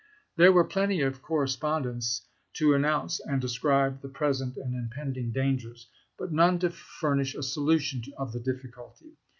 There 0.35 0.51
were 0.51 0.63
plenty 0.63 1.01
of 1.01 1.21
correspondents 1.21 2.23
to 2.53 2.73
announce 2.73 3.19
and 3.19 3.39
describe 3.39 4.01
the 4.01 4.09
present 4.09 4.57
and 4.57 4.73
impending 4.73 5.31
dangers, 5.31 5.87
but 6.17 6.31
none 6.31 6.57
to 6.57 6.71
furnish 6.71 7.35
a 7.35 7.43
solution 7.43 8.01
of 8.17 8.31
the 8.33 8.39
difficulty. 8.39 9.13